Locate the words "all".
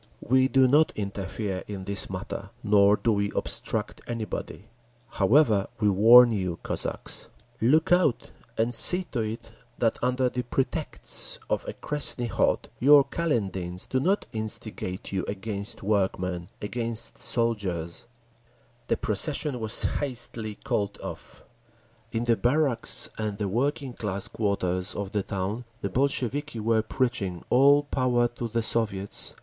27.51-27.83